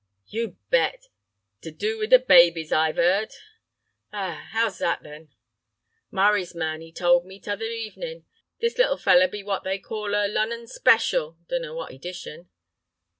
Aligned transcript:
"You 0.25 0.57
bet! 0.71 1.09
Ter 1.61 1.69
do 1.69 1.99
with 1.99 2.09
the 2.09 2.17
babies, 2.17 2.71
I've 2.71 2.97
'eard." 2.97 3.33
"Ah, 4.11 4.49
'ow 4.55 4.65
was 4.65 4.79
that?" 4.79 5.05
"Murray's 6.09 6.55
man, 6.55 6.81
'e 6.81 6.91
told 6.91 7.23
me, 7.23 7.39
t'other 7.39 7.65
evening. 7.65 8.25
This 8.59 8.79
little 8.79 8.97
feller 8.97 9.27
be 9.27 9.43
what 9.43 9.63
they 9.63 9.77
call 9.77 10.15
a 10.15 10.25
'Lonnan 10.27 10.65
Special.' 10.67 11.37
Dunno 11.49 11.75
what 11.75 11.93
edition." 11.93 12.49